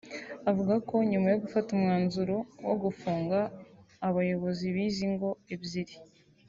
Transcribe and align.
Avuga 0.49 0.75
ko 0.87 0.93
nyuma 1.11 1.27
yo 1.33 1.37
gufata 1.43 1.67
umwanzuro 1.77 2.35
wo 2.67 2.75
gufunga 2.83 3.37
abayobozi 4.07 4.65
b’izi 4.75 5.05
ngo 5.13 5.29
ebyiri 5.55 5.95